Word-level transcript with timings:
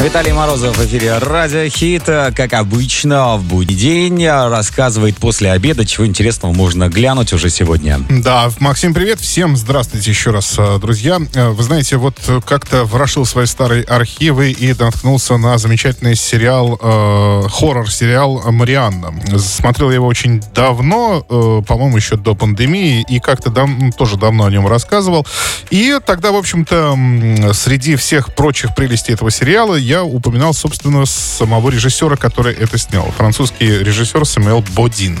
Виталий 0.00 0.32
Морозов 0.32 0.76
в 0.78 0.84
эфире 0.86 1.18
Радио 1.18 1.68
Хит. 1.68 2.02
Как 2.06 2.54
обычно, 2.54 3.36
в 3.36 3.44
будний 3.44 3.76
день 3.76 4.26
рассказывает 4.26 5.16
после 5.16 5.52
обеда, 5.52 5.86
чего 5.86 6.04
интересного 6.04 6.52
можно 6.52 6.88
глянуть 6.88 7.32
уже 7.32 7.50
сегодня. 7.50 8.00
Да, 8.10 8.50
Максим, 8.58 8.94
привет. 8.94 9.20
Всем 9.20 9.56
здравствуйте 9.56 10.10
еще 10.10 10.32
раз, 10.32 10.56
э, 10.58 10.78
друзья. 10.80 11.20
Э, 11.34 11.50
вы 11.50 11.62
знаете, 11.62 11.98
вот 11.98 12.18
как-то 12.44 12.84
ворошил 12.84 13.24
свои 13.24 13.46
старые 13.46 13.84
архивы 13.84 14.50
и 14.50 14.74
наткнулся 14.74 15.36
на 15.36 15.56
замечательный 15.58 16.16
сериал, 16.16 16.80
э, 16.82 17.42
хоррор-сериал 17.48 18.42
«Марианна». 18.50 19.14
Смотрел 19.38 19.90
я 19.90 19.96
его 19.96 20.08
очень 20.08 20.42
давно, 20.52 21.24
э, 21.28 21.62
по-моему, 21.64 21.96
еще 21.96 22.16
до 22.16 22.34
пандемии, 22.34 23.04
и 23.08 23.20
как-то 23.20 23.50
дав- 23.50 23.94
тоже 23.96 24.16
давно 24.16 24.46
о 24.46 24.50
нем 24.50 24.66
рассказывал. 24.66 25.24
И 25.70 25.96
тогда, 26.04 26.32
в 26.32 26.36
общем-то, 26.36 27.52
среди 27.54 27.94
всех 27.94 28.34
прочих 28.34 28.74
прелестей 28.74 29.14
этого 29.14 29.30
сериала 29.30 29.76
я 29.82 30.04
упоминал, 30.04 30.54
собственно, 30.54 31.04
самого 31.06 31.70
режиссера, 31.70 32.16
который 32.16 32.54
это 32.54 32.78
снял. 32.78 33.10
Французский 33.16 33.66
режиссер 33.66 34.24
Самуэл 34.24 34.64
Бодин. 34.74 35.18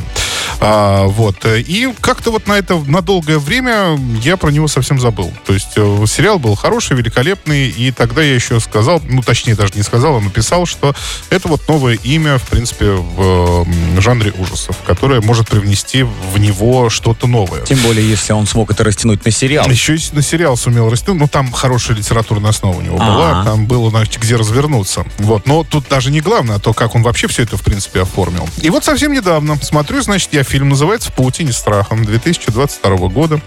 А, 0.60 1.06
вот. 1.06 1.44
И 1.44 1.92
как-то 2.00 2.30
вот 2.30 2.46
на 2.46 2.54
это, 2.54 2.76
на 2.78 3.02
долгое 3.02 3.38
время 3.38 3.98
я 4.22 4.36
про 4.36 4.50
него 4.50 4.68
совсем 4.68 5.00
забыл. 5.00 5.32
То 5.46 5.52
есть 5.52 5.72
э, 5.76 6.04
сериал 6.06 6.38
был 6.38 6.54
хороший, 6.54 6.96
великолепный, 6.96 7.68
и 7.68 7.90
тогда 7.90 8.22
я 8.22 8.34
еще 8.34 8.60
сказал, 8.60 9.00
ну, 9.04 9.22
точнее, 9.22 9.54
даже 9.54 9.72
не 9.74 9.82
сказал, 9.82 10.16
а 10.16 10.20
написал, 10.20 10.66
что 10.66 10.94
это 11.30 11.48
вот 11.48 11.66
новое 11.68 11.94
имя, 11.94 12.38
в 12.38 12.48
принципе, 12.48 12.92
в 12.92 13.66
жанре 14.00 14.32
ужасов, 14.38 14.76
которое 14.86 15.20
может 15.20 15.48
привнести 15.48 16.02
в 16.02 16.38
него 16.38 16.90
что-то 16.90 17.26
новое. 17.26 17.62
Тем 17.62 17.78
более, 17.78 18.08
если 18.08 18.32
он 18.32 18.46
смог 18.46 18.70
это 18.70 18.84
растянуть 18.84 19.24
на 19.24 19.30
сериал. 19.30 19.68
Еще 19.68 19.96
и 19.96 20.00
на 20.12 20.22
сериал 20.22 20.56
сумел 20.56 20.90
растянуть. 20.90 21.20
Ну, 21.20 21.28
там 21.28 21.52
хорошая 21.52 21.96
литературная 21.96 22.50
основа 22.50 22.76
у 22.76 22.80
него 22.80 22.98
А-а. 23.00 23.12
была. 23.12 23.44
Там 23.44 23.66
было, 23.66 23.90
значит, 23.90 24.20
где 24.20 24.36
развернуться. 24.36 25.04
Вот. 25.18 25.46
Но 25.46 25.64
тут 25.64 25.88
даже 25.88 26.10
не 26.10 26.20
главное, 26.20 26.56
а 26.56 26.58
то, 26.58 26.72
как 26.72 26.94
он 26.94 27.02
вообще 27.02 27.28
все 27.28 27.42
это, 27.42 27.56
в 27.56 27.62
принципе, 27.62 28.02
оформил. 28.02 28.48
И 28.60 28.70
вот 28.70 28.84
совсем 28.84 29.12
недавно 29.12 29.58
смотрю, 29.62 30.02
значит, 30.02 30.32
я 30.32 30.41
фильм 30.42 30.68
называется 30.70 31.10
«В 31.10 31.14
паутине 31.14 31.52
страхом» 31.52 32.04
2022 32.04 33.08
года. 33.08 33.40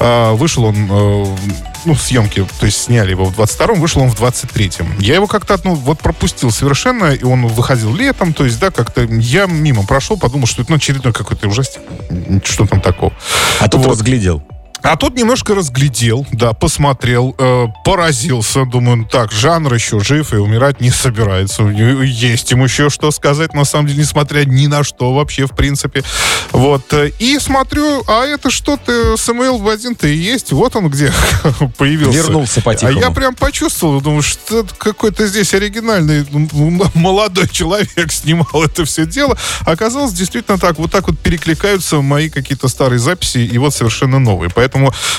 А, 0.00 0.32
вышел 0.34 0.64
он, 0.64 0.88
э, 0.90 1.36
ну, 1.84 1.94
съемки, 1.94 2.46
то 2.58 2.66
есть 2.66 2.82
сняли 2.82 3.10
его 3.10 3.24
в 3.24 3.38
22-м, 3.38 3.80
вышел 3.80 4.02
он 4.02 4.10
в 4.10 4.20
23-м. 4.20 4.98
Я 4.98 5.14
его 5.14 5.26
как-то, 5.26 5.58
ну, 5.64 5.74
вот 5.74 5.98
пропустил 6.00 6.50
совершенно, 6.50 7.06
и 7.12 7.24
он 7.24 7.46
выходил 7.46 7.94
летом, 7.94 8.32
то 8.32 8.44
есть, 8.44 8.58
да, 8.58 8.70
как-то 8.70 9.02
я 9.02 9.46
мимо 9.46 9.84
прошел, 9.84 10.18
подумал, 10.18 10.46
что 10.46 10.62
это, 10.62 10.70
ну, 10.70 10.76
очередной 10.76 11.12
какой-то 11.12 11.48
ужастик. 11.48 11.82
Что 12.44 12.66
там 12.66 12.80
такого? 12.80 13.12
А 13.60 13.68
тут 13.68 13.82
Вот. 13.82 13.92
разглядел. 13.92 14.42
А 14.84 14.96
тут 14.96 15.16
немножко 15.16 15.54
разглядел, 15.54 16.26
да, 16.30 16.52
посмотрел, 16.52 17.34
э, 17.38 17.66
поразился. 17.86 18.66
Думаю, 18.66 18.98
ну 18.98 19.04
так, 19.10 19.32
жанр 19.32 19.72
еще 19.72 19.98
жив 20.00 20.34
и 20.34 20.36
умирать 20.36 20.82
не 20.82 20.90
собирается. 20.90 21.62
У 21.62 21.70
него 21.70 22.02
Есть 22.02 22.50
ему 22.50 22.64
еще 22.64 22.90
что 22.90 23.10
сказать, 23.10 23.54
на 23.54 23.64
самом 23.64 23.86
деле, 23.88 24.00
несмотря 24.02 24.44
ни 24.44 24.66
на 24.66 24.84
что 24.84 25.14
вообще, 25.14 25.46
в 25.46 25.52
принципе. 25.56 26.02
Вот. 26.52 26.92
э, 26.92 27.12
И 27.18 27.38
смотрю, 27.38 28.04
а 28.06 28.26
это 28.26 28.50
что-то, 28.50 29.16
Самуэл 29.16 29.58
Бадин-то 29.58 30.06
и 30.06 30.14
есть. 30.16 30.52
Вот 30.52 30.76
он 30.76 30.90
где 30.90 31.10
появился. 31.78 32.18
Вернулся 32.18 32.60
А 32.60 32.62
по-тихому. 32.62 33.00
я 33.00 33.10
прям 33.10 33.34
почувствовал, 33.34 34.02
думаю, 34.02 34.20
что 34.22 34.66
какой-то 34.76 35.26
здесь 35.26 35.54
оригинальный 35.54 36.26
м, 36.30 36.82
молодой 36.94 37.48
человек 37.48 38.12
снимал 38.12 38.64
это 38.64 38.84
все 38.84 39.06
дело. 39.06 39.38
Оказалось, 39.64 40.12
действительно 40.12 40.58
так, 40.58 40.78
вот 40.78 40.90
так 40.92 41.08
вот 41.08 41.18
перекликаются 41.18 42.02
мои 42.02 42.28
какие-то 42.28 42.68
старые 42.68 42.98
записи 42.98 43.38
и 43.38 43.56
вот 43.56 43.74
совершенно 43.74 44.18
новые. 44.18 44.50
Поэтому 44.54 44.73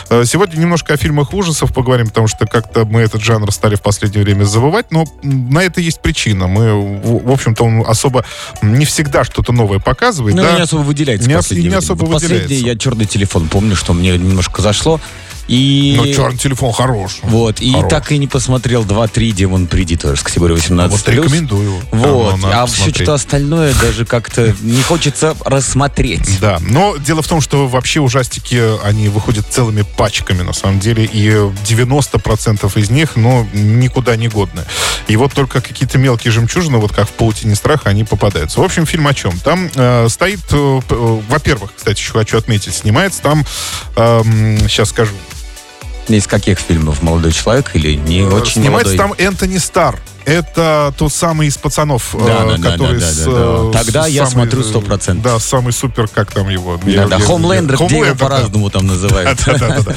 э, 0.10 0.24
сегодня 0.26 0.60
немножко 0.60 0.94
о 0.94 0.98
фильмах 0.98 1.34
ужасов 1.34 1.74
поговорим, 1.74 2.08
потому 2.08 2.28
что 2.28 2.46
как-то 2.46 2.86
мы 2.86 3.02
этот 3.02 3.22
жанр 3.22 3.52
стали 3.52 3.76
в 3.76 3.82
последнее 3.82 4.24
время 4.24 4.44
забывать, 4.44 4.92
но 4.92 5.06
на 5.24 5.60
это 5.64 5.82
есть 5.82 6.02
причина. 6.02 6.48
Мы, 6.48 6.74
в, 6.74 7.32
общем-то, 7.32 7.64
он 7.64 7.84
особо 7.88 8.26
не 8.62 8.86
всегда 8.86 9.24
что-то 9.24 9.52
новое 9.54 9.80
показывает. 9.80 10.36
Ну, 10.36 10.44
да? 10.44 10.56
не 10.56 10.62
особо 10.62 10.82
выделяется 10.82 11.28
Не 11.28 11.36
ос- 11.36 11.44
последнее 11.46 11.64
не 11.64 11.70
время. 11.70 11.80
особо 11.80 12.06
Вот 12.06 12.14
Последний 12.14 12.40
выделяется. 12.44 12.68
я 12.68 12.78
черный 12.78 13.06
телефон 13.06 13.48
помню, 13.48 13.76
что 13.76 13.94
мне 13.94 14.18
немножко 14.18 14.62
зашло. 14.62 15.00
И... 15.48 15.96
Но 15.98 16.08
черный 16.08 16.38
телефон 16.38 16.74
хорош. 16.74 17.20
Вот, 17.22 17.62
и 17.62 17.72
Хорош. 17.72 17.90
так 17.90 18.12
и 18.12 18.18
не 18.18 18.28
посмотрел 18.28 18.84
2-3 18.84 19.32
Демон 19.32 19.68
Приди 19.68 19.96
тоже 19.96 20.20
с 20.20 20.24
категории 20.24 20.56
18+. 20.56 20.88
Вот 20.90 21.08
рекомендую. 21.08 21.82
Вот, 21.92 22.34
Оно 22.34 22.38
надо 22.38 22.64
а 22.64 22.66
все 22.66 22.92
что 22.92 23.14
остальное 23.14 23.74
даже 23.82 24.06
как-то 24.06 24.56
не 24.62 24.82
хочется 24.82 25.36
рассмотреть. 25.46 26.40
Да, 26.40 26.58
но 26.62 26.98
дело 26.98 27.22
в 27.22 27.28
том, 27.28 27.42
что 27.42 27.68
вообще 27.68 28.00
ужастики, 28.00 28.62
они 28.84 29.10
выходят 29.10 29.46
целыми 29.48 29.84
пачками, 29.98 30.42
на 30.42 30.54
самом 30.54 30.80
деле, 30.80 31.06
и 31.06 31.30
90% 31.30 32.80
из 32.80 32.90
них, 32.90 33.16
ну, 33.16 33.48
никуда 33.54 34.16
не 34.16 34.28
годны. 34.28 34.64
И 35.08 35.16
вот 35.16 35.34
только 35.34 35.62
какие-то 35.62 35.98
мелкие 35.98 36.32
жемчужины, 36.32 36.78
вот 36.78 36.92
как 36.92 37.08
в 37.08 37.12
«Паутине 37.12 37.56
страха», 37.56 37.90
они 37.90 38.04
попадаются. 38.04 38.60
В 38.60 38.64
общем, 38.64 38.86
фильм 38.86 39.08
о 39.08 39.14
чем? 39.14 39.38
Там 39.40 39.70
э, 39.76 40.08
стоит, 40.10 40.42
э, 40.52 40.82
э, 40.90 41.22
во-первых, 41.30 41.72
кстати, 41.76 42.00
еще 42.00 42.14
хочу 42.14 42.38
отметить, 42.38 42.74
снимается 42.74 43.22
там, 43.22 43.46
сейчас 43.96 44.90
скажу, 44.90 45.14
Из 46.08 46.28
каких 46.28 46.60
фильмов 46.60 47.02
молодой 47.02 47.32
человек 47.32 47.72
или 47.74 47.94
не 47.96 48.22
очень 48.24 48.62
снимается 48.62 48.96
молодой? 48.96 49.18
там 49.18 49.28
Энтони 49.28 49.58
Стар. 49.58 50.00
Это 50.26 50.94
тот 50.98 51.14
самый 51.14 51.48
из 51.48 51.58
пацанов, 51.58 52.14
Да, 52.14 52.20
э, 52.20 52.26
да, 52.26 52.58
да, 52.58 52.72
который 52.72 53.00
да, 53.00 53.06
да, 53.06 53.12
с, 53.12 53.18
да, 53.26 53.32
э, 53.32 53.70
да. 53.74 53.80
Тогда 53.84 54.04
с 54.06 54.10
я 54.10 54.26
самый, 54.26 54.50
смотрю 54.50 54.62
э, 54.62 54.64
100%. 54.64 55.22
Да, 55.22 55.40
самый 55.40 55.72
супер, 55.74 56.08
как 56.08 56.32
там 56.32 56.50
его? 56.50 56.78
Да, 56.84 56.90
Я- 56.90 57.08
да, 57.08 57.18
я- 57.18 57.26
Хомлендер, 57.26 57.78
я- 57.80 57.86
где 57.86 57.96
его 57.98 58.06
да. 58.06 58.16
по-разному 58.16 58.70
там 58.70 58.88
называют. 58.88 59.40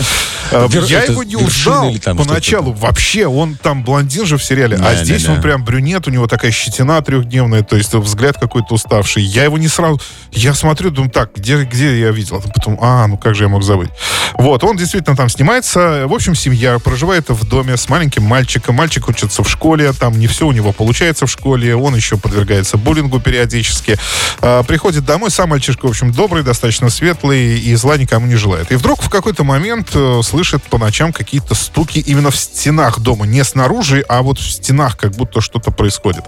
Э, 0.51 0.67
Я 0.87 1.03
его 1.05 1.23
не 1.25 1.99
там 1.99 2.17
поначалу. 2.17 2.73
Вообще, 2.73 3.27
он 3.27 3.57
там 3.57 3.85
блондин 3.85 4.25
же 4.25 4.39
в 4.39 4.45
сериале, 4.45 4.77
а 4.77 4.95
Да, 4.95 5.05
здесь 5.05 5.25
да, 5.25 5.33
он 5.33 5.37
да. 5.37 5.43
прям 5.43 5.63
брюнет, 5.65 6.07
у 6.09 6.11
него 6.11 6.27
такая 6.27 6.51
щетина 6.53 7.03
трехдневная, 7.03 7.63
то 7.63 7.77
есть 7.77 7.93
взгляд 7.93 8.39
какой-то 8.39 8.75
уставший. 8.75 9.23
Я 9.23 9.45
его 9.45 9.59
не 9.59 9.69
сразу... 9.69 10.01
Я 10.33 10.55
смотрю, 10.55 10.91
думаю, 10.91 11.11
так, 11.11 11.33
где, 11.37 11.63
где 11.65 12.01
я 12.01 12.11
видел? 12.13 12.37
А 12.37 12.49
потом, 12.49 12.79
а, 12.81 13.07
ну 13.07 13.19
как 13.19 13.35
же 13.35 13.45
я 13.45 13.49
мог 13.51 13.63
забыть? 13.63 13.91
Вот, 14.39 14.65
он 14.65 14.77
действительно 14.77 15.17
там 15.17 15.29
снимается. 15.29 16.07
В 16.07 16.15
общем, 16.15 16.35
семья 16.35 16.79
проживает 16.79 17.29
в 17.29 17.47
доме 17.47 17.77
с 17.77 17.89
маленьким 17.91 18.23
мальчиком. 18.23 18.75
Мальчик 18.77 19.07
учится 19.09 19.43
в 19.43 19.51
школе, 19.51 19.93
там 19.93 20.18
не 20.19 20.27
все 20.27 20.47
у 20.47 20.53
него 20.53 20.73
получается 20.73 21.27
в 21.27 21.31
школе, 21.31 21.75
он 21.75 21.95
еще 21.95 22.17
подвергается 22.17 22.77
буллингу 22.77 23.21
периодически. 23.21 23.97
А, 24.41 24.63
приходит 24.63 25.05
домой, 25.05 25.31
сам 25.31 25.51
мальчишка, 25.51 25.87
в 25.87 25.91
общем, 25.91 26.13
добрый, 26.13 26.43
достаточно 26.43 26.91
светлый 26.91 27.59
и 27.59 27.75
зла 27.75 27.97
никому 27.97 28.27
не 28.27 28.37
желает. 28.37 28.71
И 28.73 28.77
вдруг 28.77 29.03
в 29.03 29.09
какой-то 29.09 29.45
момент 29.45 29.91
э, 29.95 30.21
слышит 30.25 30.63
по 30.65 30.79
ночам 30.79 31.13
какие-то 31.13 31.55
стуки 31.55 31.99
именно 31.99 32.31
в 32.31 32.37
стенах 32.37 33.01
дома, 33.01 33.27
не 33.27 33.45
снаружи, 33.45 34.05
а 34.09 34.23
вот 34.23 34.39
в 34.39 34.51
стенах, 34.51 34.97
как 34.97 35.13
будто 35.13 35.41
что-то 35.41 35.71
происходит. 35.71 36.25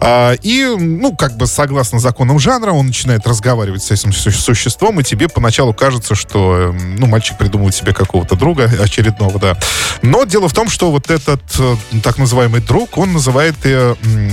А, 0.00 0.32
и, 0.42 0.64
ну, 0.64 1.14
как 1.14 1.36
бы 1.36 1.46
согласно 1.46 1.98
законам 1.98 2.38
жанра, 2.38 2.72
он 2.72 2.86
начинает 2.86 3.26
разговаривать 3.26 3.82
с 3.82 3.90
этим 3.90 4.12
су- 4.12 4.30
существом, 4.30 5.00
и 5.00 5.04
тебе 5.04 5.28
поначалу 5.28 5.72
кажется, 5.72 6.14
что, 6.14 6.56
э, 6.56 6.72
ну, 6.72 7.06
мальчик 7.06 7.38
придумывает 7.38 7.74
себе 7.74 7.92
какого-то 7.92 8.36
друга 8.36 8.70
очередного, 8.80 9.38
да. 9.38 9.56
Но 10.02 10.24
дело 10.24 10.48
в 10.48 10.52
том, 10.52 10.68
что 10.68 10.90
вот 10.90 11.10
этот 11.10 11.42
э, 11.58 11.76
так 12.02 12.18
называемый 12.18 12.60
друг, 12.60 12.98
он 12.98 13.12
называет 13.24 13.54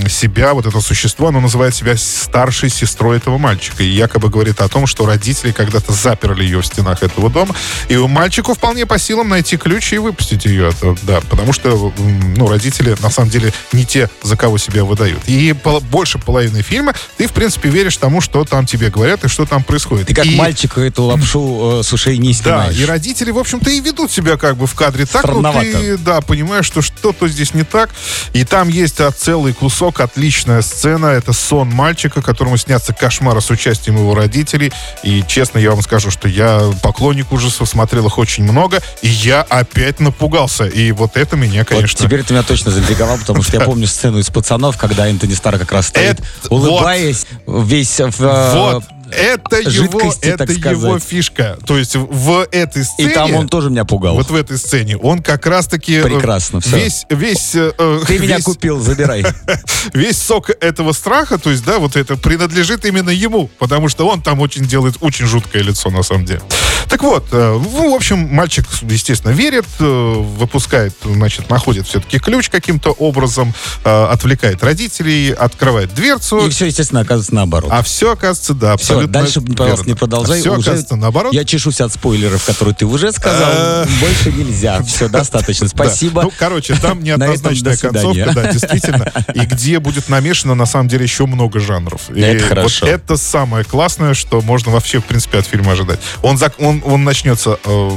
себя, 0.10 0.54
вот 0.54 0.66
это 0.66 0.82
существо, 0.82 1.30
оно 1.30 1.40
называет 1.40 1.74
себя 1.74 1.96
старшей 1.96 2.70
сестрой 2.70 3.18
этого 3.18 3.38
мальчика. 3.38 3.84
И 3.84 3.88
якобы 3.88 4.30
говорит 4.30 4.60
о 4.60 4.68
том, 4.68 4.86
что 4.86 5.06
родители 5.06 5.52
когда-то 5.54 5.94
заперли 5.94 6.44
ее 6.44 6.62
в 6.62 6.66
стенах 6.66 7.02
этого 7.02 7.30
дома, 7.30 7.56
и 7.88 7.96
у 7.96 8.08
мальчику 8.08 8.54
вполне 8.54 8.86
по 8.86 9.00
силам 9.00 9.30
найти 9.30 9.56
ключ 9.56 9.94
и 9.94 9.98
выпустить 9.98 10.46
ее. 10.46 10.72
Да, 11.04 11.22
потому 11.30 11.54
что, 11.54 11.94
ну, 12.36 12.48
родители, 12.50 12.96
на 13.02 13.10
самом 13.10 13.30
деле, 13.30 13.54
не 13.72 13.86
те, 13.86 14.10
за 14.24 14.36
кого 14.36 14.58
себя 14.58 14.84
выдают. 14.84 15.22
И 15.26 15.56
больше 15.90 16.18
половины 16.20 16.62
фильма 16.62 16.94
ты, 17.18 17.28
в 17.28 17.32
принципе, 17.32 17.70
веришь 17.70 17.96
тому, 17.98 18.20
что 18.20 18.44
там 18.44 18.66
тебе 18.66 18.90
говорят 18.90 19.24
и 19.24 19.28
что 19.30 19.46
там 19.46 19.64
происходит. 19.64 20.08
Ты 20.08 20.14
как 20.14 20.26
И- 20.26 20.36
мальчик 20.36 20.78
эту 20.78 21.04
лапшу 21.04 21.80
э, 21.80 21.84
с 21.84 21.94
ушей 21.94 22.18
не 22.18 22.34
да, 22.34 22.36
снимаешь. 22.66 22.78
и 22.78 22.86
родители, 22.86 23.32
в 23.32 23.38
общем-то, 23.38 23.70
и 23.70 23.80
ведут 23.80 24.12
себя 24.12 24.36
как 24.38 24.58
бы 24.58 24.68
в 24.68 24.74
кадре 24.76 25.06
так, 25.06 25.26
ну 25.28 25.54
ты, 25.54 25.98
да, 25.98 26.22
понимаешь, 26.22 26.66
что 26.66 26.82
что-то 26.82 27.28
здесь 27.28 27.54
не 27.54 27.64
так. 27.64 27.90
И 28.34 28.44
там 28.44 28.68
есть 28.68 28.81
а, 29.00 29.12
целый 29.12 29.54
кусок, 29.54 30.00
отличная 30.00 30.62
сцена. 30.62 31.08
Это 31.08 31.34
сон 31.34 31.70
мальчика, 31.70 32.22
которому 32.22 32.58
снятся 32.58 32.94
кошмары 32.94 33.42
с 33.42 33.50
участием 33.50 33.98
его 33.98 34.16
родителей. 34.16 34.72
И 35.04 35.24
честно, 35.28 35.60
я 35.60 35.72
вам 35.72 35.82
скажу, 35.82 36.10
что 36.12 36.28
я 36.28 36.72
поклонник 36.82 37.32
ужасов, 37.32 37.70
смотрел 37.70 38.08
их 38.08 38.18
очень 38.18 38.44
много, 38.44 38.82
и 39.02 39.08
я 39.08 39.42
опять 39.42 40.00
напугался. 40.00 40.66
И 40.66 40.92
вот 40.92 41.18
это 41.18 41.36
меня, 41.36 41.60
Вот 41.60 41.70
конечно... 41.70 42.06
теперь 42.06 42.24
ты 42.24 42.34
меня 42.34 42.44
точно 42.44 42.72
заинтриговал, 42.72 43.18
потому 43.18 43.44
что 43.44 43.58
я 43.58 43.62
помню 43.66 43.88
сцену 43.88 44.18
из 44.18 44.30
«Пацанов», 44.30 44.78
когда 44.78 45.08
Энтони 45.08 45.34
Стар 45.34 45.60
как 45.60 45.72
раз 45.72 45.88
стоит, 45.88 46.20
улыбаясь, 46.50 47.26
весь 47.46 48.00
в... 48.00 48.82
это 49.12 49.58
его, 49.60 50.14
это 50.22 50.44
его 50.46 51.00
фишка. 51.00 51.58
То 51.66 51.78
есть 51.78 51.96
в 51.96 52.48
этой 52.52 52.82
И 52.82 52.86
сцене... 52.86 53.10
там 53.10 53.34
он 53.34 53.48
тоже 53.48 53.70
меня 53.70 53.86
пугал. 53.86 54.16
Вот 54.16 54.30
в 54.30 54.36
этой 54.36 54.58
сцене 54.58 54.98
он 54.98 55.22
как 55.22 55.46
раз-таки... 55.46 55.96
э, 55.96 56.04
Прекрасно, 56.04 56.62
всё. 56.62 56.78
Весь, 56.78 57.06
весь, 57.10 57.56
э, 57.56 57.72
э, 57.78 58.02
Ты 58.08 58.20
меня 58.20 58.40
купил, 58.42 58.80
забирай. 58.80 59.26
весь 59.94 60.18
сок 60.22 60.50
этого 60.50 60.94
страха, 60.94 61.38
то 61.38 61.50
есть, 61.50 61.64
да, 61.66 61.80
вот 61.80 61.96
это 61.96 62.16
принадлежит 62.18 62.86
именно 62.86 63.10
ему, 63.10 63.50
потому 63.60 63.90
что 63.90 64.08
он 64.08 64.22
там 64.22 64.40
очень 64.40 64.66
делает 64.66 64.96
очень 65.02 65.26
жуткое 65.26 65.64
лицо, 65.64 65.90
на 65.90 66.04
самом 66.04 66.26
деле. 66.26 66.42
Так 66.90 67.04
вот, 67.04 67.32
ну, 67.32 67.92
в 67.92 67.96
общем, 67.96 68.18
мальчик, 68.32 68.66
естественно, 68.82 69.32
верит, 69.32 69.66
выпускает, 69.80 70.94
значит, 71.04 71.50
находит 71.50 71.88
все-таки 71.88 72.20
ключ 72.20 72.50
каким-то 72.50 72.92
образом, 72.92 73.54
отвлекает 73.84 74.64
родителей, 74.64 75.32
открывает 75.32 75.94
дверцу, 75.94 76.48
И 76.48 76.50
все, 76.50 76.66
естественно, 76.66 77.02
оказывается 77.02 77.36
наоборот. 77.36 77.72
а 77.74 77.82
все, 77.84 78.12
оказывается, 78.14 78.54
да, 78.54 78.78
Все, 78.78 79.01
абсолютно 79.06 79.22
дальше, 79.22 79.42
пожалуйста, 79.42 79.86
верно. 79.86 79.90
не 79.90 79.96
продолжай. 79.96 80.38
А 80.38 80.42
все, 80.42 80.52
Уже 80.52 80.62
оказывается, 80.62 80.96
наоборот. 80.96 81.34
Я 81.34 81.46
чешусь 81.46 81.82
от 81.82 81.94
спойлеров, 81.94 82.44
которые 82.46 82.76
ты 82.76 82.86
уже 82.86 83.12
сказал. 83.12 83.50
Э. 83.52 83.86
Больше 84.00 84.32
нельзя. 84.32 84.82
Все, 84.84 85.10
достаточно. 85.10 85.68
Спасибо. 85.68 86.24
Ну, 86.24 86.32
короче, 86.38 86.76
там 86.76 87.04
неоднозначная 87.04 87.78
концовка, 87.78 88.32
да, 88.34 88.52
действительно. 88.52 89.12
И 89.34 89.40
где 89.40 89.80
будет 89.80 90.10
намешано, 90.10 90.56
на 90.56 90.66
самом 90.66 90.88
деле, 90.88 91.04
еще 91.04 91.26
много 91.26 91.60
жанров. 91.60 92.10
Это 92.10 92.46
хорошо. 92.46 92.86
Это 92.86 93.18
самое 93.18 93.64
классное, 93.64 94.14
что 94.14 94.42
можно 94.42 94.72
вообще, 94.72 95.00
в 95.00 95.06
принципе, 95.06 95.40
от 95.40 95.46
фильма 95.46 95.74
ожидать. 95.74 96.00
Он, 96.22 96.40
он 96.86 97.04
начнется 97.04 97.60
э, 97.64 97.92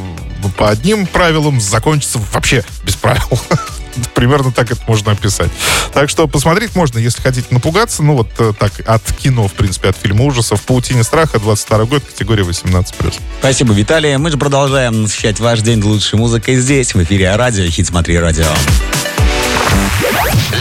по 0.56 0.70
одним 0.70 1.06
правилам, 1.06 1.60
закончится 1.60 2.20
вообще 2.32 2.64
без 2.84 2.94
правил. 2.94 3.38
Примерно 4.14 4.52
так 4.52 4.70
это 4.70 4.80
можно 4.86 5.12
описать. 5.12 5.50
Так 5.92 6.08
что 6.08 6.26
посмотреть 6.26 6.74
можно, 6.74 6.98
если 6.98 7.22
хотите 7.22 7.46
напугаться. 7.50 8.02
Ну, 8.02 8.16
вот 8.16 8.28
э, 8.38 8.52
так, 8.58 8.72
от 8.86 9.02
кино, 9.12 9.48
в 9.48 9.52
принципе, 9.52 9.88
от 9.88 9.96
фильма 9.96 10.24
ужасов. 10.24 10.62
«Паутине 10.62 11.04
страха», 11.04 11.38
22 11.38 11.84
год, 11.84 12.02
категория 12.04 12.42
18+. 12.42 13.14
Спасибо, 13.38 13.72
Виталий. 13.74 14.16
Мы 14.16 14.30
же 14.30 14.38
продолжаем 14.38 15.02
насыщать 15.02 15.40
ваш 15.40 15.60
день 15.60 15.82
лучшей 15.82 16.18
музыкой 16.18 16.56
здесь, 16.56 16.94
в 16.94 17.02
эфире 17.02 17.34
радио 17.36 17.64
«Хит 17.66 17.86
Смотри 17.86 18.18
Радио». 18.18 18.46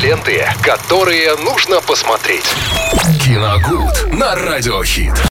Ленты, 0.02 0.46
которые 0.62 1.36
нужно 1.38 1.80
посмотреть. 1.82 2.46
Киногуд 3.24 4.14
на 4.14 4.36
радиохит. 4.36 5.14